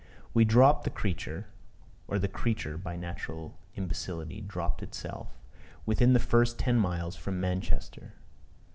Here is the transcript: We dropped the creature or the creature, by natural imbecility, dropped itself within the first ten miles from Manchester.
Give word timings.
We 0.33 0.45
dropped 0.45 0.83
the 0.83 0.89
creature 0.89 1.45
or 2.07 2.17
the 2.17 2.27
creature, 2.27 2.75
by 2.75 2.95
natural 2.95 3.59
imbecility, 3.75 4.41
dropped 4.41 4.81
itself 4.81 5.37
within 5.85 6.13
the 6.13 6.19
first 6.19 6.57
ten 6.57 6.79
miles 6.79 7.15
from 7.15 7.39
Manchester. 7.39 8.15